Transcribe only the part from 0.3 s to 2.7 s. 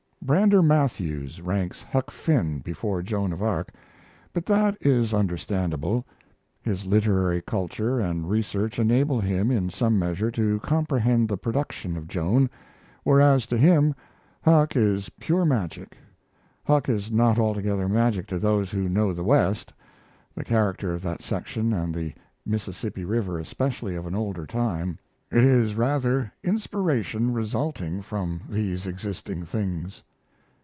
]Brander Matthews ranks Huck Finn